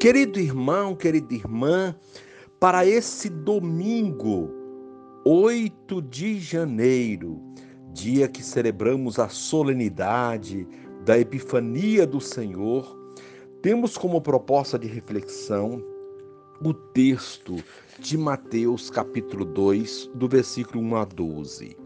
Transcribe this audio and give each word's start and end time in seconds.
Querido 0.00 0.38
irmão, 0.38 0.94
querida 0.94 1.34
irmã, 1.34 1.92
para 2.60 2.86
esse 2.86 3.28
domingo, 3.28 4.48
8 5.24 6.00
de 6.02 6.38
janeiro, 6.38 7.42
dia 7.92 8.28
que 8.28 8.40
celebramos 8.40 9.18
a 9.18 9.28
solenidade 9.28 10.68
da 11.04 11.18
Epifania 11.18 12.06
do 12.06 12.20
Senhor, 12.20 12.96
temos 13.60 13.98
como 13.98 14.20
proposta 14.20 14.78
de 14.78 14.86
reflexão 14.86 15.82
o 16.62 16.72
texto 16.72 17.56
de 17.98 18.16
Mateus, 18.16 18.90
capítulo 18.90 19.44
2, 19.44 20.12
do 20.14 20.28
versículo 20.28 20.80
1 20.80 20.96
a 20.96 21.04
12. 21.06 21.76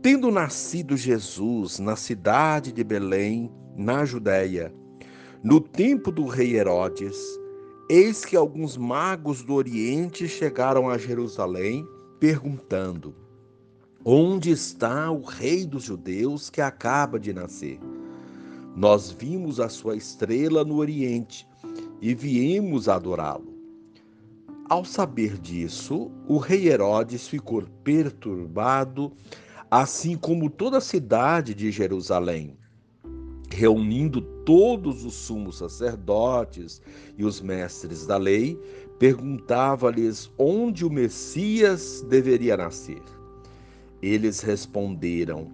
Tendo 0.00 0.30
nascido 0.30 0.96
Jesus 0.96 1.78
na 1.78 1.94
cidade 1.94 2.72
de 2.72 2.82
Belém, 2.82 3.52
na 3.76 4.06
Judéia, 4.06 4.72
no 5.42 5.60
tempo 5.60 6.10
do 6.10 6.26
rei 6.26 6.56
Herodes, 6.56 7.16
eis 7.88 8.24
que 8.24 8.36
alguns 8.36 8.76
magos 8.76 9.42
do 9.42 9.54
Oriente 9.54 10.26
chegaram 10.26 10.88
a 10.88 10.98
Jerusalém, 10.98 11.86
perguntando: 12.18 13.14
Onde 14.04 14.50
está 14.50 15.10
o 15.10 15.22
rei 15.22 15.66
dos 15.66 15.84
judeus 15.84 16.48
que 16.48 16.60
acaba 16.60 17.18
de 17.20 17.32
nascer? 17.32 17.78
Nós 18.74 19.10
vimos 19.10 19.60
a 19.60 19.68
sua 19.68 19.96
estrela 19.96 20.64
no 20.64 20.76
Oriente 20.76 21.46
e 22.00 22.14
viemos 22.14 22.88
adorá-lo. 22.88 23.54
Ao 24.68 24.84
saber 24.84 25.38
disso, 25.38 26.10
o 26.26 26.38
rei 26.38 26.68
Herodes 26.68 27.28
ficou 27.28 27.62
perturbado, 27.84 29.12
assim 29.70 30.16
como 30.16 30.50
toda 30.50 30.78
a 30.78 30.80
cidade 30.80 31.54
de 31.54 31.70
Jerusalém 31.70 32.58
reunindo 33.56 34.20
todos 34.20 35.02
os 35.06 35.14
sumos 35.14 35.56
sacerdotes 35.56 36.82
e 37.16 37.24
os 37.24 37.40
mestres 37.40 38.06
da 38.06 38.18
lei, 38.18 38.60
perguntava-lhes 38.98 40.30
onde 40.36 40.84
o 40.84 40.90
Messias 40.90 42.04
deveria 42.06 42.54
nascer. 42.54 43.00
Eles 44.02 44.40
responderam: 44.40 45.50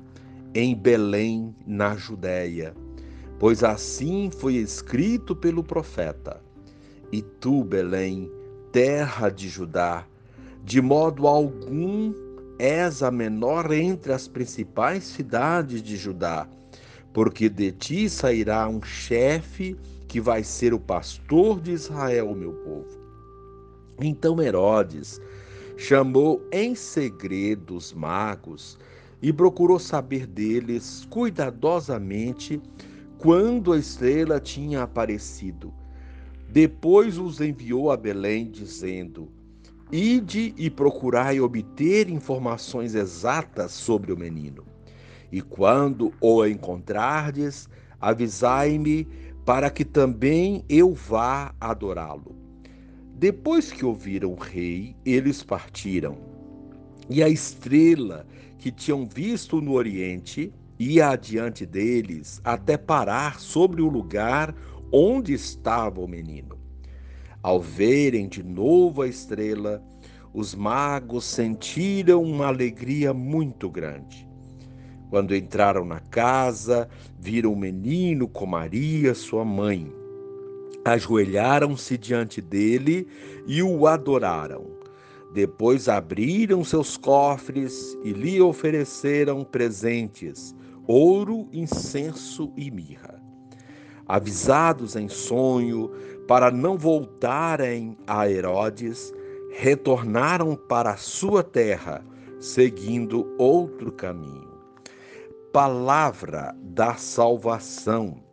Em 0.52 0.74
Belém, 0.74 1.54
na 1.64 1.94
Judéia, 1.94 2.74
pois 3.38 3.62
assim 3.62 4.30
foi 4.32 4.54
escrito 4.54 5.36
pelo 5.36 5.62
profeta. 5.62 6.42
E 7.12 7.22
tu, 7.22 7.62
Belém, 7.62 8.28
terra 8.72 9.30
de 9.30 9.48
Judá, 9.48 10.04
de 10.64 10.80
modo 10.80 11.28
algum 11.28 12.12
és 12.58 13.00
a 13.00 13.12
menor 13.12 13.70
entre 13.70 14.12
as 14.12 14.26
principais 14.26 15.04
cidades 15.04 15.80
de 15.80 15.96
Judá 15.96 16.48
porque 17.12 17.48
de 17.48 17.72
ti 17.72 18.08
sairá 18.08 18.68
um 18.68 18.82
chefe 18.82 19.76
que 20.08 20.20
vai 20.20 20.42
ser 20.42 20.74
o 20.74 20.78
pastor 20.78 21.60
de 21.60 21.72
Israel, 21.72 22.34
meu 22.34 22.52
povo. 22.52 23.00
Então 24.00 24.40
Herodes 24.40 25.20
chamou 25.76 26.46
em 26.52 26.74
segredo 26.74 27.76
os 27.76 27.92
magos 27.92 28.78
e 29.20 29.32
procurou 29.32 29.78
saber 29.78 30.26
deles 30.26 31.06
cuidadosamente 31.08 32.60
quando 33.18 33.72
a 33.72 33.78
estrela 33.78 34.40
tinha 34.40 34.82
aparecido. 34.82 35.72
Depois 36.48 37.18
os 37.18 37.40
enviou 37.40 37.90
a 37.90 37.96
Belém, 37.96 38.50
dizendo: 38.50 39.30
Ide 39.90 40.54
e 40.56 40.68
procurai 40.68 41.40
obter 41.40 42.10
informações 42.10 42.94
exatas 42.94 43.72
sobre 43.72 44.12
o 44.12 44.16
menino. 44.16 44.71
E 45.32 45.40
quando 45.40 46.12
o 46.20 46.46
encontrardes, 46.46 47.68
avisai-me 47.98 49.08
para 49.46 49.70
que 49.70 49.84
também 49.84 50.62
eu 50.68 50.92
vá 50.92 51.54
adorá-lo. 51.58 52.36
Depois 53.14 53.72
que 53.72 53.84
ouviram 53.84 54.32
o 54.32 54.36
rei, 54.36 54.94
eles 55.04 55.42
partiram. 55.42 56.18
E 57.08 57.22
a 57.22 57.28
estrela 57.28 58.26
que 58.58 58.70
tinham 58.70 59.08
visto 59.08 59.60
no 59.60 59.72
oriente 59.72 60.52
ia 60.78 61.10
adiante 61.10 61.64
deles 61.64 62.40
até 62.44 62.76
parar 62.76 63.40
sobre 63.40 63.80
o 63.80 63.88
lugar 63.88 64.54
onde 64.92 65.32
estava 65.32 66.00
o 66.00 66.08
menino. 66.08 66.58
Ao 67.42 67.60
verem 67.60 68.28
de 68.28 68.42
novo 68.42 69.02
a 69.02 69.08
estrela, 69.08 69.82
os 70.34 70.54
magos 70.54 71.24
sentiram 71.24 72.22
uma 72.22 72.46
alegria 72.46 73.12
muito 73.14 73.70
grande. 73.70 74.31
Quando 75.12 75.36
entraram 75.36 75.84
na 75.84 76.00
casa, 76.00 76.88
viram 77.18 77.52
o 77.52 77.56
menino 77.56 78.26
com 78.26 78.46
Maria, 78.46 79.14
sua 79.14 79.44
mãe. 79.44 79.92
Ajoelharam-se 80.86 81.98
diante 81.98 82.40
dele 82.40 83.06
e 83.46 83.62
o 83.62 83.86
adoraram. 83.86 84.68
Depois 85.34 85.86
abriram 85.86 86.64
seus 86.64 86.96
cofres 86.96 87.94
e 88.02 88.14
lhe 88.14 88.40
ofereceram 88.40 89.44
presentes: 89.44 90.56
ouro, 90.86 91.46
incenso 91.52 92.50
e 92.56 92.70
mirra. 92.70 93.22
Avisados 94.08 94.96
em 94.96 95.10
sonho 95.10 95.90
para 96.26 96.50
não 96.50 96.78
voltarem 96.78 97.98
a 98.06 98.30
Herodes, 98.30 99.12
retornaram 99.50 100.56
para 100.56 100.96
sua 100.96 101.42
terra, 101.42 102.02
seguindo 102.40 103.30
outro 103.36 103.92
caminho 103.92 104.51
palavra 105.52 106.56
da 106.62 106.94
salvação. 106.94 108.24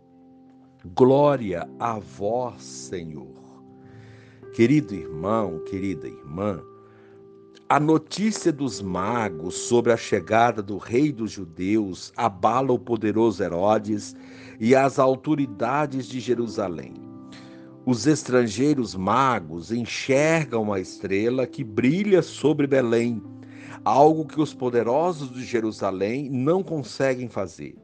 Glória 0.96 1.70
a 1.78 2.00
vós, 2.00 2.64
Senhor. 2.64 3.36
Querido 4.54 4.96
irmão, 4.96 5.60
querida 5.66 6.08
irmã, 6.08 6.64
a 7.68 7.78
notícia 7.78 8.54
dos 8.54 8.82
magos 8.82 9.56
sobre 9.56 9.92
a 9.92 9.98
chegada 9.98 10.64
do 10.64 10.78
rei 10.78 11.12
dos 11.12 11.32
judeus 11.32 12.14
abala 12.16 12.72
o 12.72 12.80
poderoso 12.80 13.44
Herodes 13.44 14.16
e 14.58 14.74
as 14.74 14.98
autoridades 14.98 16.08
de 16.08 16.22
Jerusalém. 16.22 16.94
Os 17.86 18.08
estrangeiros 18.08 18.96
magos 18.96 19.74
enxergam 19.74 20.72
a 20.72 20.80
estrela 20.80 21.46
que 21.46 21.66
brilha 21.66 22.22
sobre 22.22 22.66
Belém 22.66 23.22
algo 23.84 24.26
que 24.26 24.40
os 24.40 24.54
poderosos 24.54 25.32
de 25.32 25.44
Jerusalém 25.44 26.30
não 26.30 26.64
conseguem 26.64 27.28
fazer. 27.28 27.76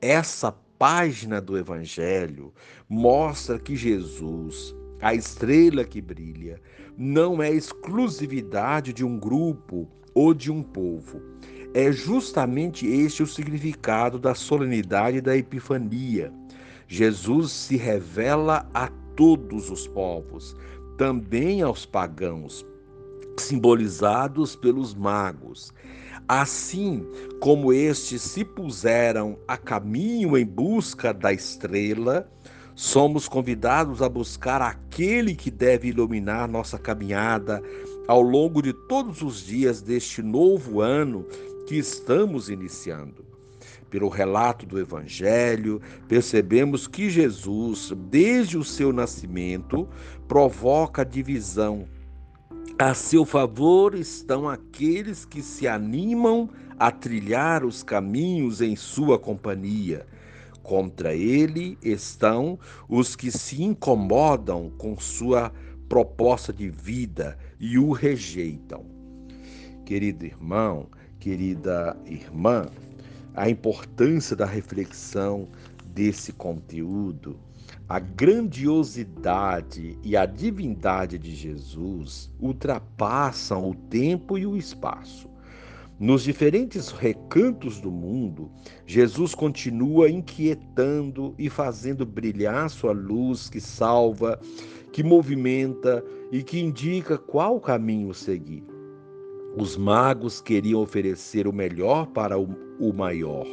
Essa 0.00 0.52
página 0.78 1.40
do 1.40 1.58
Evangelho 1.58 2.52
mostra 2.88 3.58
que 3.58 3.76
Jesus, 3.76 4.74
a 5.00 5.14
estrela 5.14 5.84
que 5.84 6.00
brilha, 6.00 6.60
não 6.96 7.42
é 7.42 7.50
exclusividade 7.50 8.92
de 8.92 9.04
um 9.04 9.18
grupo 9.18 9.88
ou 10.14 10.34
de 10.34 10.50
um 10.50 10.62
povo. 10.62 11.20
É 11.72 11.92
justamente 11.92 12.86
este 12.86 13.22
o 13.22 13.26
significado 13.26 14.18
da 14.18 14.34
solenidade 14.34 15.20
da 15.20 15.36
Epifania. 15.36 16.32
Jesus 16.88 17.52
se 17.52 17.76
revela 17.76 18.68
a 18.74 18.88
todos 19.14 19.70
os 19.70 19.86
povos, 19.86 20.56
também 20.96 21.62
aos 21.62 21.86
pagãos, 21.86 22.66
simbolizados 23.40 24.54
pelos 24.54 24.94
magos. 24.94 25.72
Assim 26.28 27.04
como 27.40 27.72
estes 27.72 28.22
se 28.22 28.44
puseram 28.44 29.38
a 29.48 29.56
caminho 29.56 30.36
em 30.36 30.46
busca 30.46 31.12
da 31.12 31.32
estrela, 31.32 32.30
somos 32.74 33.28
convidados 33.28 34.00
a 34.00 34.08
buscar 34.08 34.62
aquele 34.62 35.34
que 35.34 35.50
deve 35.50 35.88
iluminar 35.88 36.48
nossa 36.48 36.78
caminhada 36.78 37.62
ao 38.06 38.22
longo 38.22 38.62
de 38.62 38.72
todos 38.72 39.22
os 39.22 39.44
dias 39.44 39.82
deste 39.82 40.22
novo 40.22 40.80
ano 40.80 41.26
que 41.66 41.76
estamos 41.76 42.48
iniciando. 42.48 43.24
Pelo 43.90 44.08
relato 44.08 44.64
do 44.64 44.78
Evangelho, 44.78 45.82
percebemos 46.06 46.86
que 46.86 47.10
Jesus, 47.10 47.92
desde 48.08 48.56
o 48.56 48.64
seu 48.64 48.92
nascimento, 48.92 49.88
provoca 50.28 51.04
divisão 51.04 51.88
a 52.80 52.94
seu 52.94 53.26
favor 53.26 53.94
estão 53.94 54.48
aqueles 54.48 55.26
que 55.26 55.42
se 55.42 55.68
animam 55.68 56.48
a 56.78 56.90
trilhar 56.90 57.62
os 57.62 57.82
caminhos 57.82 58.62
em 58.62 58.74
sua 58.74 59.18
companhia. 59.18 60.06
Contra 60.62 61.14
ele 61.14 61.76
estão 61.82 62.58
os 62.88 63.14
que 63.14 63.30
se 63.30 63.62
incomodam 63.62 64.70
com 64.78 64.98
sua 64.98 65.52
proposta 65.90 66.54
de 66.54 66.70
vida 66.70 67.36
e 67.60 67.78
o 67.78 67.92
rejeitam. 67.92 68.86
Querido 69.84 70.24
irmão, 70.24 70.86
querida 71.18 71.94
irmã, 72.06 72.64
a 73.34 73.50
importância 73.50 74.34
da 74.34 74.46
reflexão 74.46 75.46
desse 75.84 76.32
conteúdo, 76.32 77.38
a 77.90 77.98
grandiosidade 77.98 79.98
e 80.04 80.16
a 80.16 80.24
divindade 80.24 81.18
de 81.18 81.34
Jesus 81.34 82.30
ultrapassam 82.38 83.68
o 83.68 83.74
tempo 83.74 84.38
e 84.38 84.46
o 84.46 84.56
espaço. 84.56 85.28
Nos 85.98 86.22
diferentes 86.22 86.92
recantos 86.92 87.80
do 87.80 87.90
mundo, 87.90 88.48
Jesus 88.86 89.34
continua 89.34 90.08
inquietando 90.08 91.34
e 91.36 91.50
fazendo 91.50 92.06
brilhar 92.06 92.70
sua 92.70 92.92
luz 92.92 93.50
que 93.50 93.60
salva, 93.60 94.38
que 94.92 95.02
movimenta 95.02 96.04
e 96.30 96.44
que 96.44 96.60
indica 96.60 97.18
qual 97.18 97.58
caminho 97.58 98.14
seguir. 98.14 98.64
Os 99.56 99.76
magos 99.76 100.40
queriam 100.40 100.80
oferecer 100.80 101.48
o 101.48 101.52
melhor 101.52 102.06
para 102.06 102.38
o 102.38 102.94
maior. 102.94 103.48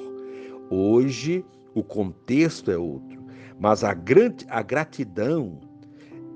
Hoje, 0.69 1.43
o 1.73 1.83
contexto 1.83 2.69
é 2.69 2.77
outro, 2.77 3.16
mas 3.59 3.83
a, 3.83 3.95
a 4.49 4.61
gratidão 4.61 5.59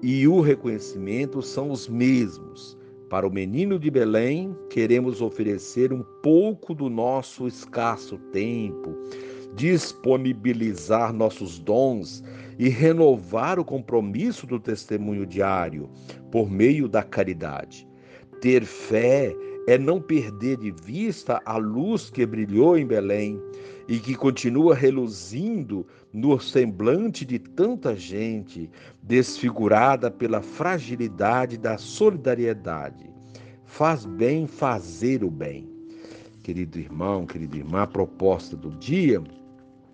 e 0.02 0.28
o 0.28 0.42
reconhecimento 0.42 1.42
são 1.42 1.72
os 1.72 1.88
mesmos. 1.88 2.78
Para 3.10 3.28
o 3.28 3.32
menino 3.32 3.78
de 3.78 3.92
Belém, 3.92 4.56
queremos 4.70 5.22
oferecer 5.22 5.92
um 5.92 6.04
pouco 6.24 6.74
do 6.74 6.90
nosso 6.90 7.46
escasso 7.46 8.18
tempo, 8.32 8.96
disponibilizar 9.54 11.12
nossos 11.12 11.60
dons 11.60 12.24
e 12.58 12.70
renovar 12.70 13.60
o 13.60 13.66
compromisso 13.66 14.48
do 14.48 14.60
testemunho 14.60 15.26
diário 15.26 15.90
por 16.32 16.50
meio 16.50 16.88
da 16.88 17.04
caridade. 17.04 17.88
Ter 18.40 18.64
fé 18.64 19.36
é 19.68 19.78
não 19.78 20.02
perder 20.02 20.58
de 20.58 20.72
vista 20.72 21.42
a 21.46 21.58
luz 21.58 22.10
que 22.10 22.26
brilhou 22.26 22.78
em 22.78 22.86
Belém 22.86 23.40
e 23.88 24.00
que 24.00 24.16
continua 24.16 24.74
reluzindo 24.74 25.86
no 26.14 26.40
semblante 26.40 27.26
de 27.26 27.38
tanta 27.38 27.96
gente, 27.96 28.70
desfigurada 29.04 30.10
pela 30.10 30.42
fragilidade 30.42 31.58
da 31.58 31.78
solidariedade. 31.78 33.10
Faz 33.66 34.06
bem 34.06 34.48
fazer 34.48 35.24
o 35.24 35.30
bem. 35.30 35.70
Querido 36.44 36.80
irmão, 36.80 37.26
querida 37.26 37.58
irmã, 37.58 37.84
a 37.84 37.88
proposta 37.88 38.58
do 38.58 38.72
dia 38.72 39.22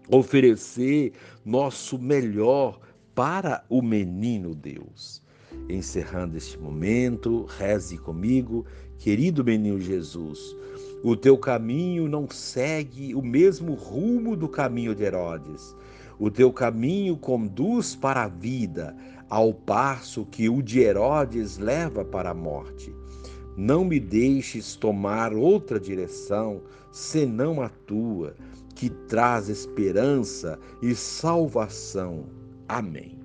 oferecer 0.10 1.12
nosso 1.46 2.00
melhor 2.00 2.80
para 3.14 3.64
o 3.70 3.82
menino 3.82 4.56
Deus. 4.56 5.22
Encerrando 5.70 6.38
este 6.38 6.58
momento, 6.58 7.46
reze 7.46 7.98
comigo, 7.98 8.66
querido 8.98 9.44
menino 9.44 9.80
Jesus. 9.80 10.56
O 11.04 11.16
teu 11.16 11.38
caminho 11.38 12.08
não 12.08 12.28
segue 12.30 13.14
o 13.14 13.22
mesmo 13.22 13.74
rumo 13.74 14.36
do 14.36 14.50
caminho 14.50 14.96
de 14.96 15.04
Herodes. 15.04 15.76
O 16.20 16.32
teu 16.32 16.52
caminho 16.52 17.16
conduz 17.16 17.96
para 17.96 18.24
a 18.24 18.28
vida, 18.28 18.96
ao 19.30 19.54
passo 19.54 20.26
que 20.26 20.50
o 20.50 20.62
de 20.62 20.80
Herodes 20.80 21.58
leva 21.58 22.04
para 22.04 22.32
a 22.32 22.34
morte. 22.34 22.94
Não 23.56 23.86
me 23.86 24.00
deixes 24.00 24.76
tomar 24.76 25.34
outra 25.34 25.80
direção 25.80 26.62
senão 26.92 27.62
a 27.62 27.70
tua, 27.70 28.36
que 28.76 28.90
traz 28.90 29.50
esperança 29.50 30.60
e 30.82 30.96
salvação. 30.96 32.26
Amém. 32.68 33.17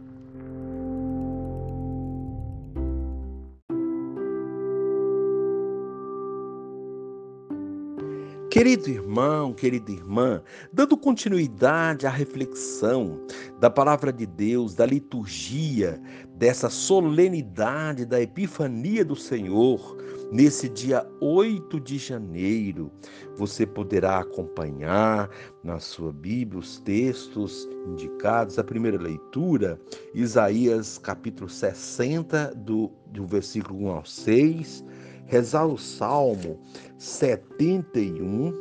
Querido 8.52 8.90
irmão, 8.90 9.54
querida 9.54 9.90
irmã, 9.90 10.42
dando 10.70 10.94
continuidade 10.94 12.06
à 12.06 12.10
reflexão 12.10 13.18
da 13.58 13.70
palavra 13.70 14.12
de 14.12 14.26
Deus, 14.26 14.74
da 14.74 14.84
liturgia, 14.84 15.98
dessa 16.34 16.68
solenidade 16.68 18.04
da 18.04 18.20
Epifania 18.20 19.06
do 19.06 19.16
Senhor, 19.16 19.96
nesse 20.30 20.68
dia 20.68 21.02
8 21.18 21.80
de 21.80 21.96
janeiro, 21.96 22.92
você 23.38 23.64
poderá 23.64 24.18
acompanhar 24.18 25.30
na 25.64 25.80
sua 25.80 26.12
Bíblia 26.12 26.60
os 26.60 26.78
textos 26.78 27.66
indicados. 27.86 28.58
A 28.58 28.64
primeira 28.64 29.00
leitura, 29.00 29.80
Isaías 30.12 30.98
capítulo 30.98 31.48
60, 31.48 32.52
do, 32.54 32.92
do 33.06 33.26
versículo 33.26 33.84
1 33.84 33.88
ao 33.88 34.04
6 34.04 34.84
rezar 35.26 35.66
o 35.66 35.78
Salmo 35.78 36.60
71. 36.98 38.52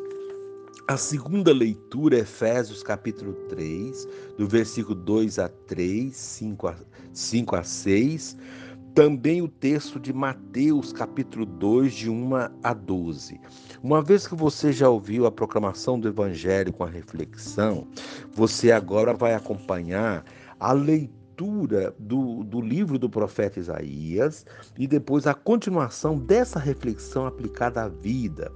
A 0.87 0.97
segunda 0.97 1.53
leitura, 1.53 2.19
Efésios 2.19 2.83
capítulo 2.83 3.33
3, 3.49 4.07
do 4.37 4.47
versículo 4.47 4.95
2 4.95 5.39
a 5.39 5.47
3, 5.47 6.15
5 6.15 6.67
a, 6.67 6.75
5 7.13 7.55
a 7.55 7.63
6. 7.63 8.37
Também 8.93 9.41
o 9.41 9.47
texto 9.47 9.99
de 9.99 10.11
Mateus, 10.11 10.91
capítulo 10.91 11.45
2, 11.45 11.93
de 11.93 12.09
1 12.09 12.29
a 12.61 12.73
12. 12.73 13.39
Uma 13.81 14.01
vez 14.01 14.27
que 14.27 14.35
você 14.35 14.73
já 14.73 14.89
ouviu 14.89 15.25
a 15.25 15.31
proclamação 15.31 15.97
do 15.97 16.09
Evangelho 16.09 16.73
com 16.73 16.83
a 16.83 16.89
reflexão, 16.89 17.87
você 18.33 18.69
agora 18.71 19.13
vai 19.13 19.33
acompanhar 19.33 20.25
a 20.59 20.73
leitura 20.73 21.20
leitura 21.31 21.95
do, 21.97 22.43
do 22.43 22.61
livro 22.61 22.99
do 22.99 23.09
profeta 23.09 23.59
Isaías 23.59 24.45
e 24.77 24.85
depois 24.85 25.25
a 25.25 25.33
continuação 25.33 26.17
dessa 26.17 26.59
reflexão 26.59 27.25
aplicada 27.25 27.83
à 27.83 27.87
vida. 27.87 28.51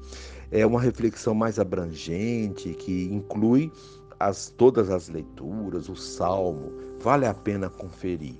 É 0.51 0.65
uma 0.65 0.81
reflexão 0.81 1.33
mais 1.33 1.57
abrangente 1.57 2.73
que 2.73 3.05
inclui 3.05 3.71
as, 4.19 4.49
todas 4.49 4.89
as 4.89 5.09
leituras, 5.09 5.89
o 5.89 5.95
salmo. 5.95 6.71
Vale 6.99 7.25
a 7.25 7.33
pena 7.33 7.69
conferir. 7.69 8.37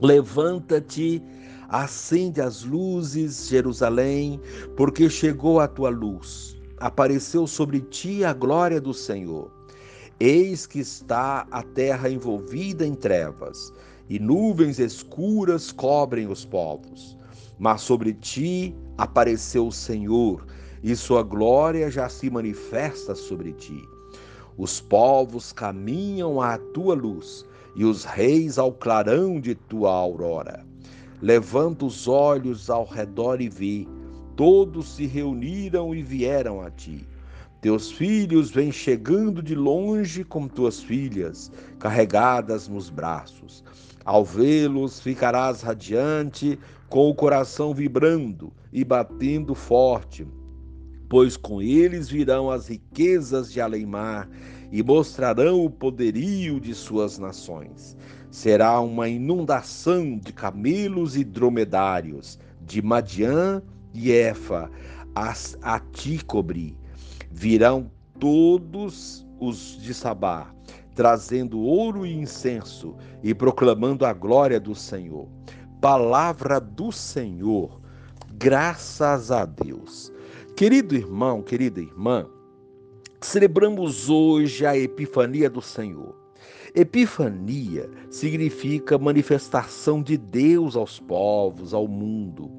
Levanta-te, 0.00 1.22
acende 1.68 2.40
as 2.40 2.64
luzes, 2.64 3.48
Jerusalém, 3.48 4.40
porque 4.76 5.08
chegou 5.10 5.60
a 5.60 5.68
tua 5.68 5.90
luz. 5.90 6.56
Apareceu 6.78 7.46
sobre 7.46 7.80
ti 7.80 8.24
a 8.24 8.32
glória 8.32 8.80
do 8.80 8.92
Senhor. 8.92 9.61
Eis 10.24 10.68
que 10.68 10.78
está 10.78 11.48
a 11.50 11.64
terra 11.64 12.08
envolvida 12.08 12.86
em 12.86 12.94
trevas, 12.94 13.72
e 14.08 14.20
nuvens 14.20 14.78
escuras 14.78 15.72
cobrem 15.72 16.28
os 16.28 16.44
povos. 16.44 17.18
Mas 17.58 17.80
sobre 17.80 18.14
ti 18.14 18.72
apareceu 18.96 19.66
o 19.66 19.72
Senhor, 19.72 20.46
e 20.80 20.94
sua 20.94 21.24
glória 21.24 21.90
já 21.90 22.08
se 22.08 22.30
manifesta 22.30 23.16
sobre 23.16 23.52
ti. 23.54 23.82
Os 24.56 24.80
povos 24.80 25.52
caminham 25.52 26.40
à 26.40 26.56
tua 26.56 26.94
luz, 26.94 27.44
e 27.74 27.84
os 27.84 28.04
reis 28.04 28.60
ao 28.60 28.70
clarão 28.70 29.40
de 29.40 29.56
tua 29.56 29.90
aurora. 29.90 30.64
Levanta 31.20 31.84
os 31.84 32.06
olhos 32.06 32.70
ao 32.70 32.84
redor 32.84 33.40
e 33.40 33.48
vê, 33.48 33.88
todos 34.36 34.94
se 34.94 35.04
reuniram 35.04 35.92
e 35.92 36.00
vieram 36.00 36.60
a 36.60 36.70
ti. 36.70 37.08
Teus 37.62 37.92
filhos 37.92 38.50
vêm 38.50 38.72
chegando 38.72 39.40
de 39.40 39.54
longe 39.54 40.24
com 40.24 40.48
tuas 40.48 40.82
filhas, 40.82 41.48
carregadas 41.78 42.66
nos 42.66 42.90
braços. 42.90 43.62
Ao 44.04 44.24
vê-los, 44.24 44.98
ficarás 44.98 45.62
radiante, 45.62 46.58
com 46.88 47.08
o 47.08 47.14
coração 47.14 47.72
vibrando 47.72 48.52
e 48.72 48.82
batendo 48.82 49.54
forte, 49.54 50.26
pois 51.08 51.36
com 51.36 51.62
eles 51.62 52.08
virão 52.08 52.50
as 52.50 52.66
riquezas 52.66 53.52
de 53.52 53.60
além-mar 53.60 54.28
e 54.72 54.82
mostrarão 54.82 55.64
o 55.64 55.70
poderio 55.70 56.58
de 56.58 56.74
suas 56.74 57.16
nações. 57.16 57.96
Será 58.28 58.80
uma 58.80 59.08
inundação 59.08 60.18
de 60.18 60.32
camelos 60.32 61.16
e 61.16 61.22
dromedários, 61.22 62.40
de 62.60 62.82
Madiã 62.82 63.62
e 63.94 64.10
Efa, 64.10 64.68
a 65.14 65.78
ti 65.92 66.24
cobrir 66.24 66.81
Virão 67.32 67.90
todos 68.20 69.26
os 69.40 69.76
de 69.82 69.92
Sabá, 69.92 70.54
trazendo 70.94 71.58
ouro 71.60 72.06
e 72.06 72.14
incenso 72.14 72.94
e 73.22 73.34
proclamando 73.34 74.04
a 74.04 74.12
glória 74.12 74.60
do 74.60 74.74
Senhor. 74.74 75.26
Palavra 75.80 76.60
do 76.60 76.92
Senhor, 76.92 77.80
graças 78.34 79.32
a 79.32 79.44
Deus. 79.44 80.12
Querido 80.56 80.94
irmão, 80.94 81.42
querida 81.42 81.80
irmã, 81.80 82.26
celebramos 83.20 84.08
hoje 84.08 84.64
a 84.64 84.76
Epifania 84.76 85.50
do 85.50 85.62
Senhor. 85.62 86.14
Epifania 86.74 87.90
significa 88.10 88.98
manifestação 88.98 90.02
de 90.02 90.16
Deus 90.16 90.76
aos 90.76 91.00
povos, 91.00 91.74
ao 91.74 91.88
mundo. 91.88 92.50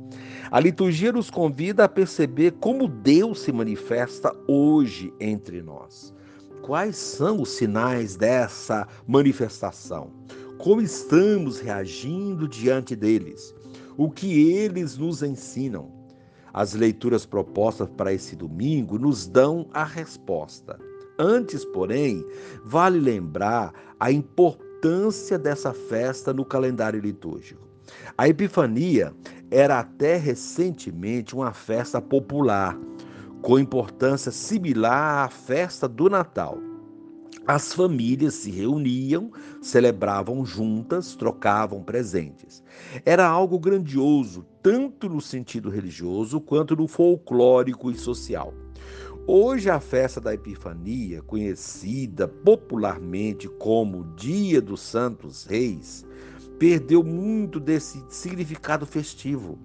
A 0.53 0.59
liturgia 0.59 1.11
nos 1.11 1.31
convida 1.31 1.85
a 1.85 1.89
perceber 1.89 2.51
como 2.59 2.87
Deus 2.87 3.41
se 3.41 3.51
manifesta 3.51 4.31
hoje 4.47 5.11
entre 5.19 5.63
nós. 5.63 6.13
Quais 6.61 6.95
são 6.95 7.41
os 7.41 7.49
sinais 7.49 8.15
dessa 8.15 8.87
manifestação? 9.07 10.11
Como 10.59 10.79
estamos 10.79 11.59
reagindo 11.59 12.47
diante 12.47 12.95
deles? 12.95 13.55
O 13.97 14.11
que 14.11 14.51
eles 14.51 14.95
nos 14.95 15.23
ensinam? 15.23 15.91
As 16.53 16.75
leituras 16.75 17.25
propostas 17.25 17.89
para 17.97 18.13
esse 18.13 18.35
domingo 18.35 18.99
nos 18.99 19.25
dão 19.25 19.67
a 19.73 19.83
resposta. 19.83 20.79
Antes, 21.17 21.65
porém, 21.65 22.23
vale 22.63 22.99
lembrar 22.99 23.73
a 23.99 24.11
importância 24.11 25.39
dessa 25.39 25.73
festa 25.73 26.31
no 26.31 26.45
calendário 26.45 26.99
litúrgico. 27.01 27.67
A 28.17 28.29
Epifania 28.29 29.13
era 29.53 29.79
até 29.79 30.17
recentemente 30.17 31.35
uma 31.35 31.53
festa 31.53 32.01
popular, 32.01 32.75
com 33.43 33.59
importância 33.59 34.31
similar 34.31 35.25
à 35.25 35.29
festa 35.29 35.87
do 35.87 36.09
Natal. 36.09 36.57
As 37.45 37.71
famílias 37.71 38.33
se 38.33 38.49
reuniam, 38.49 39.31
celebravam 39.61 40.43
juntas, 40.43 41.15
trocavam 41.15 41.83
presentes. 41.83 42.63
Era 43.05 43.27
algo 43.27 43.59
grandioso, 43.59 44.43
tanto 44.63 45.07
no 45.07 45.21
sentido 45.21 45.69
religioso 45.69 46.41
quanto 46.41 46.75
no 46.75 46.87
folclórico 46.87 47.91
e 47.91 47.95
social. 47.95 48.53
Hoje, 49.27 49.69
a 49.69 49.79
festa 49.79 50.19
da 50.19 50.33
Epifania, 50.33 51.21
conhecida 51.21 52.27
popularmente 52.27 53.47
como 53.47 54.15
Dia 54.15 54.59
dos 54.59 54.81
Santos 54.81 55.45
Reis, 55.45 56.03
perdeu 56.59 57.03
muito 57.03 57.59
desse 57.59 58.03
significado 58.09 58.85
festivo. 58.85 59.57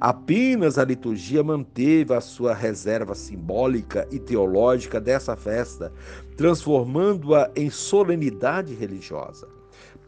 Apenas 0.00 0.78
a 0.78 0.84
liturgia 0.84 1.42
manteve 1.44 2.12
a 2.12 2.20
sua 2.20 2.52
reserva 2.54 3.14
simbólica 3.14 4.06
e 4.10 4.18
teológica 4.18 5.00
dessa 5.00 5.36
festa, 5.36 5.92
transformando-a 6.36 7.50
em 7.54 7.70
solenidade 7.70 8.74
religiosa. 8.74 9.48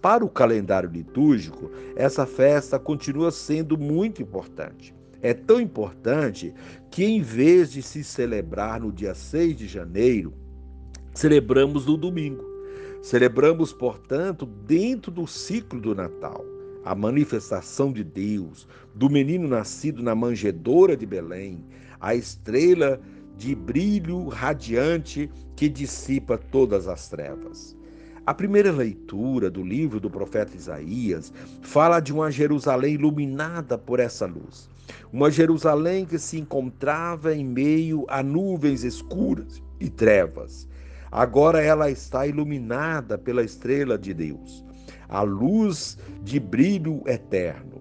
Para 0.02 0.24
o 0.24 0.28
calendário 0.28 0.90
litúrgico, 0.90 1.70
essa 1.96 2.26
festa 2.26 2.78
continua 2.78 3.30
sendo 3.30 3.78
muito 3.78 4.20
importante. 4.20 4.94
É 5.22 5.32
tão 5.32 5.58
importante 5.58 6.52
que, 6.90 7.04
em 7.04 7.22
vez 7.22 7.70
de 7.70 7.80
se 7.80 8.04
celebrar 8.04 8.80
no 8.80 8.92
dia 8.92 9.14
6 9.14 9.56
de 9.56 9.66
janeiro, 9.66 10.34
celebramos 11.14 11.86
no 11.86 11.96
domingo. 11.96 12.53
Celebramos, 13.04 13.70
portanto, 13.70 14.46
dentro 14.46 15.12
do 15.12 15.26
ciclo 15.26 15.78
do 15.78 15.94
Natal 15.94 16.42
a 16.86 16.94
manifestação 16.94 17.92
de 17.92 18.02
Deus, 18.02 18.66
do 18.94 19.10
menino 19.10 19.46
nascido 19.46 20.02
na 20.02 20.14
manjedoura 20.14 20.96
de 20.96 21.04
Belém, 21.04 21.62
a 22.00 22.14
estrela 22.14 22.98
de 23.36 23.54
brilho 23.54 24.28
radiante 24.28 25.30
que 25.54 25.68
dissipa 25.68 26.38
todas 26.38 26.88
as 26.88 27.06
trevas. 27.10 27.76
A 28.24 28.32
primeira 28.32 28.72
leitura 28.72 29.50
do 29.50 29.62
livro 29.62 30.00
do 30.00 30.08
profeta 30.08 30.56
Isaías 30.56 31.30
fala 31.60 32.00
de 32.00 32.10
uma 32.10 32.30
Jerusalém 32.30 32.94
iluminada 32.94 33.76
por 33.76 34.00
essa 34.00 34.24
luz. 34.24 34.66
Uma 35.12 35.30
Jerusalém 35.30 36.06
que 36.06 36.18
se 36.18 36.38
encontrava 36.38 37.34
em 37.34 37.44
meio 37.44 38.06
a 38.08 38.22
nuvens 38.22 38.82
escuras 38.82 39.62
e 39.78 39.90
trevas. 39.90 40.66
Agora 41.14 41.62
ela 41.62 41.88
está 41.92 42.26
iluminada 42.26 43.16
pela 43.16 43.44
estrela 43.44 43.96
de 43.96 44.12
Deus 44.12 44.64
a 45.08 45.22
luz 45.22 45.96
de 46.24 46.40
brilho 46.40 47.04
eterno. 47.06 47.80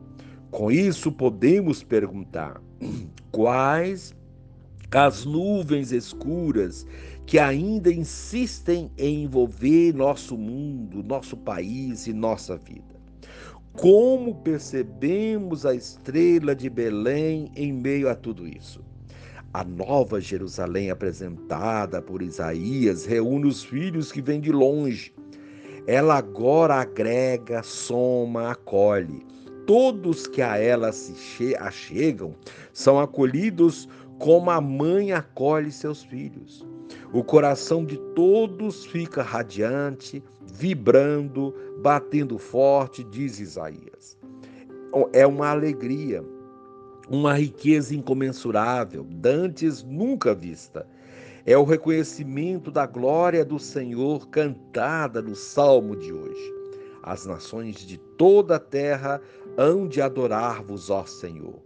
Com 0.51 0.71
isso, 0.71 1.11
podemos 1.11 1.81
perguntar: 1.81 2.61
quais 3.31 4.15
as 4.91 5.25
nuvens 5.25 5.91
escuras 5.91 6.85
que 7.25 7.39
ainda 7.39 7.91
insistem 7.91 8.91
em 8.99 9.23
envolver 9.23 9.95
nosso 9.95 10.37
mundo, 10.37 11.01
nosso 11.01 11.35
país 11.35 12.05
e 12.05 12.13
nossa 12.13 12.55
vida? 12.55 12.93
Como 13.71 14.35
percebemos 14.43 15.65
a 15.65 15.73
estrela 15.73 16.55
de 16.55 16.69
Belém 16.69 17.51
em 17.55 17.73
meio 17.73 18.07
a 18.07 18.13
tudo 18.13 18.47
isso? 18.47 18.92
A 19.53 19.63
nova 19.63 20.19
Jerusalém 20.19 20.89
apresentada 20.89 22.01
por 22.01 22.22
Isaías 22.22 23.05
reúne 23.05 23.48
os 23.48 23.63
filhos 23.63 24.12
que 24.12 24.22
vêm 24.22 24.41
de 24.41 24.51
longe 24.51 25.13
ela 25.86 26.15
agora 26.15 26.75
agrega, 26.75 27.62
soma, 27.62 28.51
acolhe. 28.51 29.25
Todos 29.67 30.27
que 30.27 30.41
a 30.41 30.57
ela 30.57 30.91
se 30.93 31.55
achegam 31.57 32.36
são 32.72 33.00
acolhidos 33.00 33.88
como 34.17 34.50
a 34.50 34.62
mãe 34.62 35.12
acolhe 35.12 35.72
seus 35.72 36.03
filhos. 36.03 36.65
O 37.12 37.24
coração 37.24 37.86
de 37.86 37.98
todos 38.15 38.86
fica 38.86 39.22
radiante, 39.22 40.24
vibrando, 40.53 41.53
batendo 41.81 42.38
forte, 42.38 43.03
diz 43.03 43.39
Isaías. 43.39 44.17
É 45.12 45.27
uma 45.27 45.50
alegria, 45.50 46.24
uma 47.10 47.33
riqueza 47.33 47.95
incomensurável, 47.95 49.03
dantes 49.03 49.83
nunca 49.83 50.33
vista 50.33 50.88
é 51.45 51.57
o 51.57 51.63
reconhecimento 51.63 52.72
da 52.72 52.86
glória 52.86 53.43
do 53.43 53.60
Senhor 53.60 54.29
cantada 54.29 55.22
no 55.22 55.36
salmo 55.36 55.95
de 55.95 56.13
hoje. 56.13 56.53
As 57.03 57.25
nações 57.25 57.86
de 57.86 57.98
toda 57.98 58.55
a 58.55 58.60
terra 58.60 59.22
hão 59.57 59.88
de 59.88 60.01
adorar-vos, 60.01 60.89
ó 60.89 61.05
Senhor. 61.05 61.62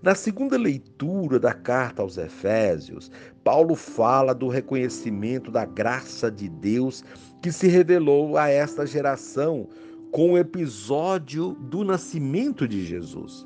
Na 0.00 0.14
segunda 0.14 0.56
leitura 0.56 1.40
da 1.40 1.52
carta 1.52 2.02
aos 2.02 2.16
Efésios, 2.16 3.10
Paulo 3.42 3.74
fala 3.74 4.32
do 4.32 4.46
reconhecimento 4.46 5.50
da 5.50 5.64
graça 5.64 6.30
de 6.30 6.48
Deus 6.48 7.02
que 7.42 7.50
se 7.50 7.66
revelou 7.66 8.38
a 8.38 8.48
esta 8.48 8.86
geração 8.86 9.68
com 10.12 10.34
o 10.34 10.38
episódio 10.38 11.54
do 11.62 11.82
nascimento 11.82 12.68
de 12.68 12.86
Jesus. 12.86 13.44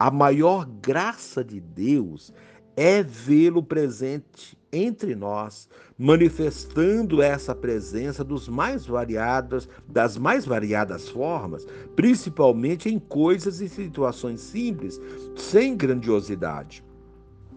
A 0.00 0.10
maior 0.10 0.64
graça 0.64 1.44
de 1.44 1.60
Deus 1.60 2.32
é 2.74 3.02
vê-lo 3.02 3.62
presente 3.62 4.58
entre 4.72 5.14
nós, 5.14 5.68
manifestando 5.98 7.20
essa 7.20 7.54
presença 7.54 8.24
dos 8.24 8.48
mais 8.48 8.86
variados, 8.86 9.68
das 9.86 10.16
mais 10.16 10.46
variadas 10.46 11.10
formas, 11.10 11.66
principalmente 11.94 12.88
em 12.88 12.98
coisas 12.98 13.60
e 13.60 13.68
situações 13.68 14.40
simples, 14.40 14.98
sem 15.36 15.76
grandiosidade, 15.76 16.82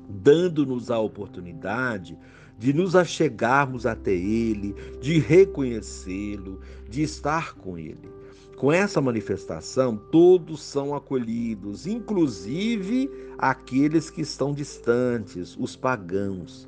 dando-nos 0.09 0.91
a 0.91 0.99
oportunidade 0.99 2.19
de 2.57 2.73
nos 2.73 2.93
achegarmos 2.93 3.85
até 3.85 4.11
Ele, 4.11 4.75
de 4.99 5.17
reconhecê-lo, 5.17 6.59
de 6.89 7.03
estar 7.03 7.53
com 7.55 7.77
Ele. 7.77 8.11
Com 8.57 8.71
essa 8.71 9.01
manifestação, 9.01 9.97
todos 9.97 10.61
são 10.61 10.95
acolhidos, 10.95 11.85
inclusive 11.87 13.09
aqueles 13.37 14.09
que 14.09 14.21
estão 14.21 14.53
distantes, 14.53 15.57
os 15.59 15.75
pagãos. 15.75 16.67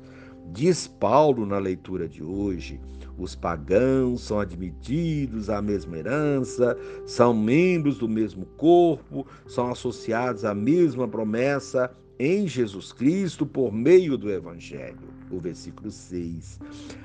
Diz 0.52 0.86
Paulo 0.86 1.46
na 1.46 1.58
leitura 1.58 2.08
de 2.08 2.22
hoje: 2.22 2.80
os 3.18 3.34
pagãos 3.34 4.22
são 4.22 4.38
admitidos 4.38 5.48
à 5.48 5.62
mesma 5.62 5.96
herança, 5.96 6.76
são 7.06 7.32
membros 7.32 7.98
do 7.98 8.08
mesmo 8.08 8.44
corpo, 8.56 9.26
são 9.46 9.70
associados 9.70 10.44
à 10.44 10.54
mesma 10.54 11.08
promessa 11.08 11.90
em 12.18 12.46
Jesus 12.46 12.92
Cristo 12.92 13.46
por 13.46 13.72
meio 13.72 14.18
do 14.18 14.30
Evangelho. 14.30 15.16
O 15.30 15.40
versículo 15.40 15.90
6. 15.90 16.60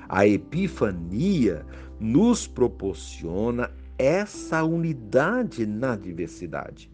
A 0.08 0.26
Epifania 0.26 1.64
nos 1.98 2.46
proporciona 2.46 3.70
essa 4.02 4.64
unidade 4.64 5.64
na 5.64 5.94
diversidade. 5.96 6.90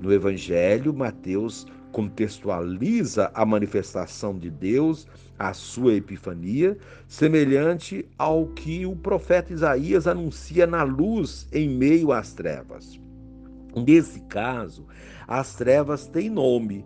No 0.00 0.12
Evangelho, 0.12 0.94
Mateus 0.94 1.66
contextualiza 1.92 3.30
a 3.32 3.46
manifestação 3.46 4.36
de 4.36 4.50
Deus, 4.50 5.06
a 5.38 5.52
sua 5.54 5.94
epifania, 5.94 6.76
semelhante 7.06 8.08
ao 8.18 8.46
que 8.48 8.84
o 8.84 8.96
profeta 8.96 9.52
Isaías 9.52 10.06
anuncia 10.06 10.66
na 10.66 10.82
luz 10.82 11.48
em 11.52 11.68
meio 11.68 12.12
às 12.12 12.32
trevas. 12.32 13.00
Nesse 13.76 14.20
caso, 14.22 14.86
as 15.26 15.54
trevas 15.54 16.06
têm 16.06 16.28
nome, 16.28 16.84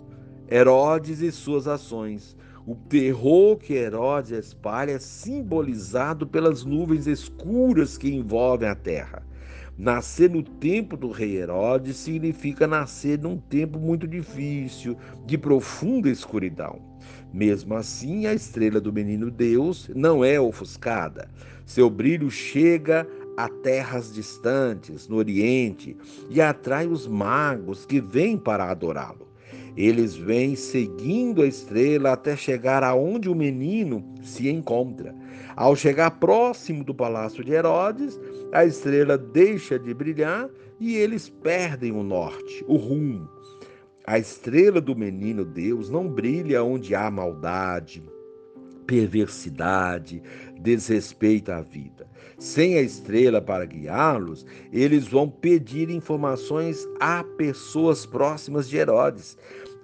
Herodes 0.50 1.20
e 1.20 1.30
suas 1.30 1.66
ações. 1.66 2.36
O 2.66 2.74
terror 2.74 3.56
que 3.56 3.74
Herodes 3.74 4.30
espalha 4.30 4.92
é 4.92 4.98
simbolizado 4.98 6.26
pelas 6.26 6.64
nuvens 6.64 7.06
escuras 7.06 7.96
que 7.98 8.14
envolvem 8.14 8.68
a 8.68 8.74
terra. 8.74 9.22
Nascer 9.78 10.28
no 10.28 10.42
tempo 10.42 10.96
do 10.96 11.08
rei 11.08 11.36
Herodes 11.36 11.98
significa 11.98 12.66
nascer 12.66 13.16
num 13.16 13.36
tempo 13.36 13.78
muito 13.78 14.08
difícil, 14.08 14.96
de 15.24 15.38
profunda 15.38 16.10
escuridão. 16.10 16.80
Mesmo 17.32 17.76
assim, 17.76 18.26
a 18.26 18.34
estrela 18.34 18.80
do 18.80 18.92
menino 18.92 19.30
Deus 19.30 19.88
não 19.94 20.24
é 20.24 20.40
ofuscada. 20.40 21.30
Seu 21.64 21.88
brilho 21.88 22.28
chega 22.28 23.06
a 23.36 23.48
terras 23.48 24.12
distantes, 24.12 25.06
no 25.06 25.14
Oriente, 25.14 25.96
e 26.28 26.40
atrai 26.40 26.88
os 26.88 27.06
magos 27.06 27.86
que 27.86 28.00
vêm 28.00 28.36
para 28.36 28.68
adorá-lo. 28.68 29.28
Eles 29.76 30.16
vêm 30.16 30.56
seguindo 30.56 31.40
a 31.40 31.46
estrela 31.46 32.12
até 32.12 32.36
chegar 32.36 32.82
aonde 32.82 33.28
o 33.28 33.34
menino 33.34 34.04
se 34.24 34.48
encontra. 34.48 35.14
Ao 35.54 35.76
chegar 35.76 36.10
próximo 36.18 36.82
do 36.82 36.92
palácio 36.92 37.44
de 37.44 37.52
Herodes, 37.52 38.18
a 38.52 38.64
estrela 38.64 39.18
deixa 39.18 39.78
de 39.78 39.92
brilhar 39.92 40.48
e 40.80 40.96
eles 40.96 41.28
perdem 41.28 41.92
o 41.92 42.02
norte, 42.02 42.64
o 42.66 42.76
rumo. 42.76 43.28
A 44.06 44.18
estrela 44.18 44.80
do 44.80 44.96
menino 44.96 45.44
Deus 45.44 45.90
não 45.90 46.08
brilha 46.08 46.64
onde 46.64 46.94
há 46.94 47.10
maldade, 47.10 48.02
perversidade, 48.86 50.22
desrespeito 50.58 51.52
à 51.52 51.60
vida. 51.60 52.08
Sem 52.38 52.78
a 52.78 52.80
estrela 52.80 53.42
para 53.42 53.66
guiá-los, 53.66 54.46
eles 54.72 55.06
vão 55.06 55.28
pedir 55.28 55.90
informações 55.90 56.88
a 56.98 57.22
pessoas 57.22 58.06
próximas 58.06 58.68
de 58.68 58.78
Herodes. 58.78 59.36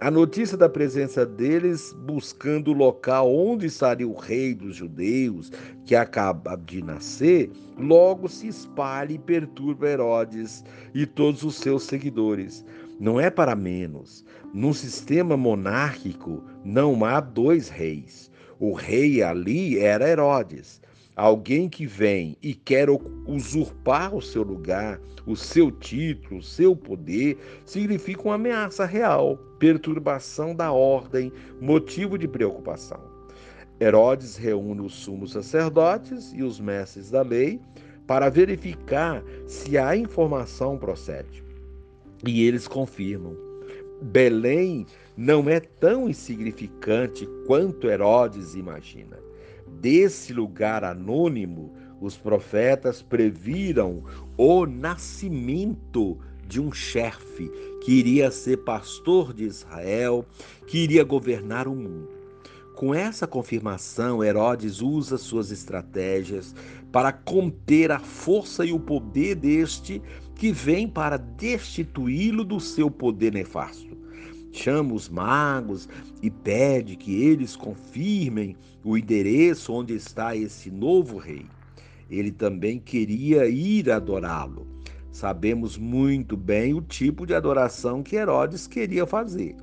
A 0.05 0.11
notícia 0.11 0.55
da 0.55 0.69
presença 0.69 1.25
deles, 1.25 1.97
buscando 2.01 2.73
o 2.73 2.75
local 2.75 3.35
onde 3.35 3.65
estaria 3.65 4.07
o 4.07 4.13
rei 4.13 4.55
dos 4.55 4.77
judeus, 4.77 5.51
que 5.87 5.97
acaba 5.97 6.57
de 6.57 6.83
nascer, 6.83 7.51
logo 7.79 8.29
se 8.29 8.47
espalha 8.47 9.15
e 9.15 9.19
perturba 9.19 9.89
Herodes 9.89 10.63
e 10.95 11.07
todos 11.07 11.43
os 11.43 11.55
seus 11.55 11.85
seguidores. 11.85 12.63
Não 13.01 13.19
é 13.19 13.31
para 13.31 13.57
menos. 13.57 14.27
Num 14.53 14.75
sistema 14.75 15.39
monárquico 15.39 16.45
não 16.63 17.03
há 17.03 17.19
dois 17.19 17.71
reis. 17.71 18.31
O 18.61 18.75
rei 18.75 19.23
ali 19.23 19.79
era 19.79 20.07
Herodes. 20.07 20.83
Alguém 21.17 21.69
que 21.69 21.87
vem 21.87 22.37
e 22.43 22.55
quer 22.55 22.89
usurpar 23.25 24.15
o 24.15 24.21
seu 24.21 24.43
lugar, 24.43 25.01
o 25.25 25.37
seu 25.37 25.71
título, 25.71 26.41
o 26.41 26.43
seu 26.43 26.75
poder, 26.75 27.39
significa 27.65 28.23
uma 28.23 28.35
ameaça 28.35 28.85
real, 28.85 29.39
perturbação 29.65 30.55
da 30.55 30.73
ordem, 30.73 31.33
motivo 31.59 32.19
de 32.19 32.29
preocupação. 32.29 33.01
Herodes 33.81 34.37
reúne 34.37 34.83
os 34.83 34.93
sumos 34.93 35.33
sacerdotes 35.33 36.35
e 36.35 36.43
os 36.43 36.61
mestres 36.61 37.11
da 37.11 37.23
lei 37.23 37.59
para 38.07 38.29
verificar 38.29 39.25
se 39.47 39.79
a 39.79 39.97
informação 39.97 40.77
procede. 40.77 41.43
E 42.27 42.47
eles 42.47 42.69
confirmam. 42.69 43.35
Belém 44.03 44.85
não 45.17 45.49
é 45.49 45.61
tão 45.61 46.11
insignificante 46.11 47.27
quanto 47.47 47.89
Herodes 47.89 48.55
imagina 48.55 49.17
desse 49.81 50.33
lugar 50.33 50.85
anônimo, 50.85 51.73
os 52.01 52.17
profetas 52.17 53.03
previram 53.03 54.03
o 54.37 54.67
nascimento 54.67 56.19
de 56.45 56.61
um 56.61 56.73
chefe 56.73 57.51
que 57.83 57.93
iria 57.93 58.31
ser 58.31 58.59
pastor 58.59 59.33
de 59.33 59.45
Israel, 59.45 60.25
que 60.67 60.79
iria 60.79 61.05
governar 61.05 61.69
o 61.69 61.75
mundo. 61.75 62.09
Com 62.75 62.95
essa 62.95 63.27
confirmação, 63.27 64.23
Herodes 64.23 64.81
usa 64.81 65.17
suas 65.17 65.51
estratégias 65.51 66.55
para 66.91 67.13
conter 67.13 67.93
a 67.93 67.99
força 67.99 68.65
e 68.65 68.73
o 68.73 68.81
poder 68.81 69.37
deste 69.37 70.03
que 70.35 70.51
vem 70.51 70.89
para 70.89 71.17
destituí-lo 71.17 72.45
do 72.45 72.59
seu 72.59 72.91
poder 72.91 73.33
nefasto 73.33 73.95
chama 74.55 74.95
os 74.95 75.09
magos 75.09 75.89
e 76.23 76.31
pede 76.31 76.97
que 76.97 77.23
eles 77.23 77.57
confirmem 77.57 78.57
o 78.85 78.97
endereço 78.97 79.73
onde 79.73 79.95
está 79.95 80.37
esse 80.37 80.71
novo 80.71 81.19
rei. 81.19 81.47
Ele 82.09 82.31
também 82.31 82.79
queria 82.79 83.47
ir 83.47 83.91
adorá-lo. 83.91 84.74
Sabemos 85.15 85.79
muito 85.79 86.37
bem 86.37 86.75
o 86.75 86.81
tipo 86.81 87.25
de 87.25 87.37
adoração 87.37 88.03
que 88.03 88.17
Herodes 88.17 88.67
queria 88.67 89.07
fazer. 89.07 89.55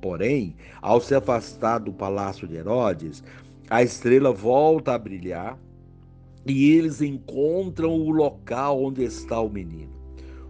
Porém, 0.00 0.54
ao 0.80 1.00
se 1.00 1.16
afastar 1.16 1.80
do 1.80 1.92
palácio 1.92 2.46
de 2.46 2.54
Herodes, 2.54 3.20
a 3.68 3.82
estrela 3.82 4.30
volta 4.30 4.94
a 4.94 4.98
brilhar 4.98 5.58
e 6.46 6.70
eles 6.70 7.02
encontram 7.02 7.92
o 7.92 8.08
local 8.08 8.84
onde 8.84 9.02
está 9.02 9.40
o 9.40 9.50
menino. 9.50 9.92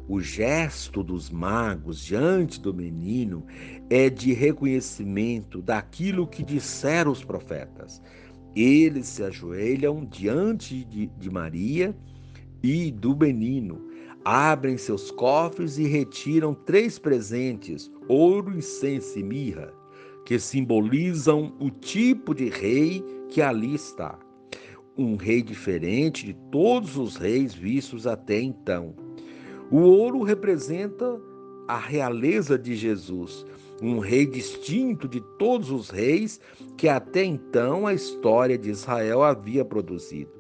O 0.07 0.21
gesto 0.21 1.03
dos 1.03 1.31
magos 1.31 2.05
diante 2.05 2.61
do 2.61 2.75
menino 2.75 3.47
é 3.89 4.11
de 4.11 4.35
reconhecimento 4.35 5.63
daquilo 5.63 6.27
que 6.27 6.43
disseram 6.43 7.13
os 7.13 7.25
profetas. 7.25 8.03
Eles 8.55 9.07
se 9.07 9.23
ajoelham 9.23 10.05
diante 10.05 10.85
de, 10.85 11.07
de 11.07 11.31
Maria 11.31 11.97
e 12.63 12.91
do 12.91 13.17
menino, 13.17 13.94
abrem 14.25 14.77
seus 14.77 15.11
cofres 15.11 15.79
e 15.79 15.87
retiram 15.87 16.55
três 16.55 16.99
presentes: 16.99 17.91
ouro, 18.09 18.57
incenso 18.57 19.19
e 19.19 19.23
mirra, 19.23 19.73
que 20.25 20.39
simbolizam 20.39 21.55
o 21.61 21.71
tipo 21.71 22.35
de 22.35 22.49
rei 22.49 23.05
que 23.29 23.43
ali 23.43 23.75
está. 23.75 24.19
Um 24.97 25.17
rei 25.17 25.43
diferente 25.43 26.25
de 26.27 26.35
todos 26.53 26.97
os 26.97 27.17
reis 27.17 27.53
vistos 27.53 28.07
até 28.07 28.41
então 28.41 28.95
o 29.71 29.79
ouro 29.79 30.23
representa 30.23 31.21
a 31.67 31.79
realeza 31.79 32.59
de 32.59 32.77
Jesus, 32.77 33.47
um 33.83 33.99
rei 33.99 34.27
distinto 34.27 35.09
de 35.09 35.21
todos 35.39 35.71
os 35.71 35.89
reis 35.89 36.39
que 36.77 36.87
até 36.87 37.25
então 37.25 37.87
a 37.87 37.95
história 37.95 38.59
de 38.59 38.71
Israel 38.71 39.23
havia 39.23 39.65
produzido. 39.65 40.31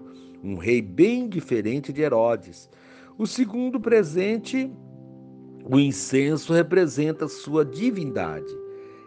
Um 0.42 0.56
rei 0.56 0.82
bem 0.82 1.26
diferente 1.26 1.92
de 1.92 2.02
Herodes. 2.02 2.68
O 3.16 3.28
segundo 3.28 3.78
presente, 3.78 4.68
o 5.64 5.78
incenso, 5.78 6.52
representa 6.52 7.28
sua 7.28 7.64
divindade. 7.64 8.52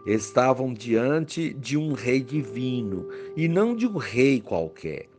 Estavam 0.06 0.74
diante 0.74 1.54
de 1.54 1.76
um 1.76 1.92
rei 1.92 2.22
divino 2.22 3.10
e 3.36 3.50
não 3.50 3.76
de 3.76 3.86
um 3.86 3.98
rei 3.98 4.40
qualquer. 4.40 5.10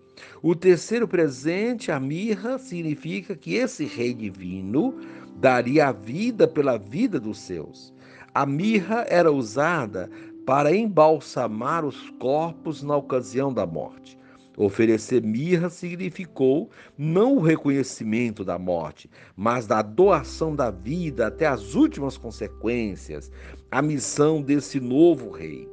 O 0.42 0.54
terceiro 0.54 1.06
presente, 1.06 1.92
a 1.92 2.00
mirra, 2.00 2.58
significa 2.58 3.36
que 3.36 3.56
esse 3.56 3.84
rei 3.84 4.14
divino 4.14 4.94
daria 5.36 5.88
a 5.88 5.92
vida 5.92 6.48
pela 6.48 6.78
vida 6.78 7.20
dos 7.20 7.40
seus. 7.40 7.92
A 8.32 8.46
mirra 8.46 9.04
era 9.10 9.30
usada 9.30 10.08
para 10.46 10.74
embalsamar 10.74 11.84
os 11.84 12.08
corpos 12.12 12.82
na 12.82 12.96
ocasião 12.96 13.52
da 13.52 13.66
morte. 13.66 14.18
Oferecer 14.58 15.22
mirra 15.22 15.70
significou 15.70 16.68
não 16.98 17.36
o 17.36 17.40
reconhecimento 17.40 18.44
da 18.44 18.58
morte, 18.58 19.08
mas 19.36 19.68
da 19.68 19.80
doação 19.82 20.56
da 20.56 20.68
vida 20.68 21.28
até 21.28 21.46
as 21.46 21.76
últimas 21.76 22.18
consequências, 22.18 23.30
a 23.70 23.80
missão 23.80 24.42
desse 24.42 24.80
novo 24.80 25.30
rei. 25.30 25.68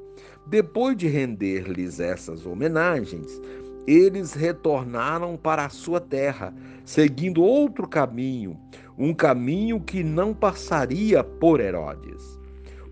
Depois 0.45 0.95
de 0.95 1.07
render-lhes 1.07 1.99
essas 1.99 2.45
homenagens, 2.45 3.41
eles 3.87 4.33
retornaram 4.33 5.35
para 5.35 5.65
a 5.65 5.69
sua 5.69 5.99
terra, 5.99 6.53
seguindo 6.85 7.41
outro 7.41 7.87
caminho, 7.87 8.55
um 8.95 9.15
caminho 9.15 9.81
que 9.81 10.03
não 10.03 10.31
passaria 10.31 11.23
por 11.23 11.59
Herodes. 11.59 12.39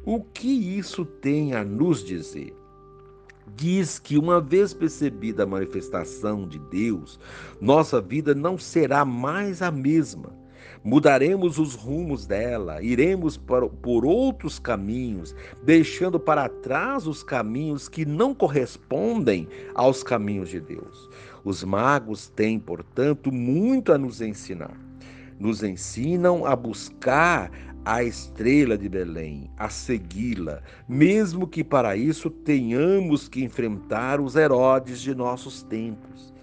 O 0.04 0.24
que 0.24 0.76
isso 0.76 1.06
tem 1.06 1.54
a 1.54 1.64
nos 1.64 2.04
dizer? 2.04 2.63
Diz 3.56 4.00
que, 4.00 4.18
uma 4.18 4.40
vez 4.40 4.74
percebida 4.74 5.44
a 5.44 5.48
manifestação 5.48 6.48
de 6.48 6.60
Deus, 6.60 7.20
nossa 7.60 8.02
vida 8.02 8.34
não 8.34 8.58
será 8.58 9.04
mais 9.06 9.62
a 9.62 9.72
mesma 9.72 10.44
Mudaremos 10.84 11.60
os 11.60 11.76
rumos 11.76 12.26
dela, 12.26 12.82
iremos 12.82 13.38
por 13.38 14.06
outros 14.06 14.60
caminhos, 14.60 15.34
deixando 15.64 16.20
para 16.20 16.50
trás 16.50 17.08
os 17.08 17.24
caminhos 17.24 17.88
que 17.88 18.06
não 18.06 18.36
correspondem 18.36 19.48
aos 19.74 20.04
caminhos 20.04 20.50
de 20.50 20.60
Deus. 20.60 21.10
Os 21.46 21.64
magos 21.64 22.28
têm, 22.28 22.60
portanto, 22.60 23.32
muito 23.32 23.94
a 23.94 23.98
nos 23.98 24.20
ensinar. 24.20 24.78
Nos 25.40 25.64
ensinam 25.64 26.46
a 26.46 26.54
buscar 26.54 27.50
a 27.86 28.04
estrela 28.04 28.78
de 28.78 28.88
Belém, 28.88 29.50
a 29.58 29.70
segui-la, 29.70 30.62
mesmo 30.88 31.48
que 31.48 31.64
para 31.64 31.96
isso 31.98 32.30
tenhamos 32.30 33.28
que 33.28 33.44
enfrentar 33.44 34.22
os 34.22 34.36
Herodes 34.36 35.02
de 35.02 35.14
nossos 35.14 35.64
tempos. 35.64 36.34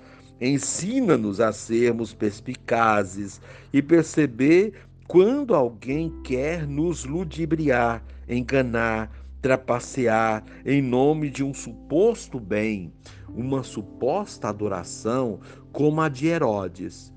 Ensina-nos 0.41 1.41
a 1.41 1.53
sermos 1.53 2.13
perspicazes 2.13 3.41
e 3.73 3.83
perceber 3.83 4.75
quando 5.07 5.55
alguém 5.55 6.13
quer 6.23 6.67
nos 6.67 7.05
ludibriar, 7.05 8.03
enganar, 8.29 9.11
trapacear 9.41 10.45
em 10.65 10.83
nome 10.83 11.31
de 11.31 11.43
um 11.43 11.55
suposto 11.55 12.39
bem, 12.39 12.93
uma 13.29 13.63
suposta 13.63 14.49
adoração 14.49 15.41
como 15.73 16.01
a 16.01 16.09
de 16.09 16.27
Herodes. 16.27 17.13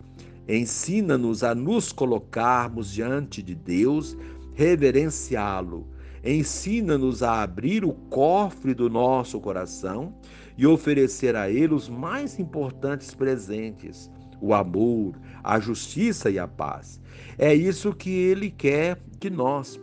Ensina-nos 0.47 1.43
a 1.43 1.55
nos 1.55 1.91
colocarmos 1.91 2.91
diante 2.91 3.41
de 3.41 3.55
Deus, 3.55 4.17
reverenciá-lo. 4.53 5.87
Ensina-nos 6.23 7.23
a 7.23 7.41
abrir 7.41 7.83
o 7.83 7.93
cofre 7.93 8.73
do 8.73 8.89
nosso 8.89 9.39
coração 9.39 10.13
e 10.57 10.65
oferecer 10.65 11.35
a 11.35 11.49
Ele 11.49 11.73
os 11.73 11.89
mais 11.89 12.39
importantes 12.39 13.13
presentes: 13.13 14.09
o 14.41 14.53
amor, 14.53 15.15
a 15.43 15.59
justiça 15.59 16.29
e 16.29 16.37
a 16.37 16.47
paz. 16.47 16.99
É 17.37 17.53
isso 17.53 17.93
que 17.93 18.09
Ele 18.09 18.49
quer 18.49 19.01
de 19.19 19.29
nós. 19.29 19.79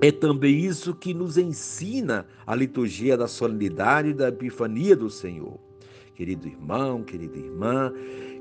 É 0.00 0.10
também 0.10 0.58
isso 0.58 0.94
que 0.94 1.14
nos 1.14 1.38
ensina 1.38 2.26
a 2.46 2.54
liturgia 2.54 3.16
da 3.16 3.28
solenidade 3.28 4.08
e 4.10 4.14
da 4.14 4.28
epifania 4.28 4.96
do 4.96 5.08
Senhor. 5.08 5.58
Querido 6.14 6.46
irmão, 6.46 7.02
querida 7.02 7.38
irmã, 7.38 7.92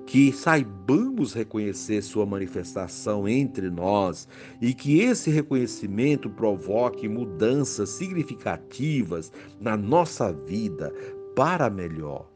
que 0.05 0.31
saibamos 0.31 1.33
reconhecer 1.33 2.01
sua 2.01 2.25
manifestação 2.25 3.27
entre 3.27 3.69
nós 3.69 4.27
e 4.61 4.73
que 4.73 4.99
esse 4.99 5.29
reconhecimento 5.29 6.29
provoque 6.29 7.07
mudanças 7.07 7.89
significativas 7.89 9.31
na 9.59 9.77
nossa 9.77 10.31
vida, 10.31 10.93
para 11.35 11.69
melhor. 11.69 12.29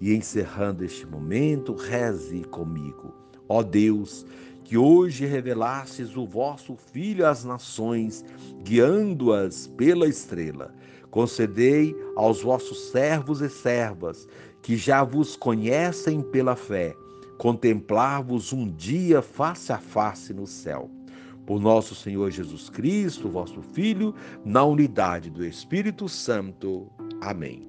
E 0.00 0.14
encerrando 0.14 0.84
este 0.84 1.06
momento, 1.06 1.74
reze 1.74 2.44
comigo. 2.44 3.14
Ó 3.48 3.62
Deus, 3.62 4.24
que 4.64 4.76
hoje 4.76 5.26
revelasses 5.26 6.16
o 6.16 6.26
vosso 6.26 6.76
Filho 6.76 7.26
às 7.26 7.44
nações, 7.44 8.24
guiando-as 8.62 9.66
pela 9.66 10.06
estrela. 10.06 10.72
Concedei 11.10 11.96
aos 12.16 12.42
vossos 12.42 12.90
servos 12.90 13.40
e 13.40 13.48
servas, 13.48 14.28
que 14.62 14.76
já 14.76 15.02
vos 15.02 15.36
conhecem 15.36 16.20
pela 16.20 16.54
fé, 16.54 16.94
contemplar-vos 17.38 18.52
um 18.52 18.68
dia 18.68 19.22
face 19.22 19.72
a 19.72 19.78
face 19.78 20.34
no 20.34 20.46
céu. 20.46 20.90
Por 21.46 21.60
nosso 21.60 21.94
Senhor 21.94 22.30
Jesus 22.30 22.68
Cristo, 22.68 23.30
vosso 23.30 23.62
Filho, 23.62 24.14
na 24.44 24.64
unidade 24.64 25.30
do 25.30 25.42
Espírito 25.44 26.08
Santo. 26.08 26.90
Amém. 27.22 27.67